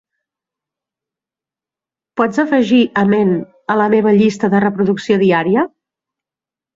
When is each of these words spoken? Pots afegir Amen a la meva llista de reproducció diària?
Pots 2.21 2.41
afegir 2.43 2.79
Amen 3.01 3.35
a 3.73 3.75
la 3.81 3.87
meva 3.95 4.15
llista 4.21 4.49
de 4.55 4.63
reproducció 4.65 5.19
diària? 5.25 5.67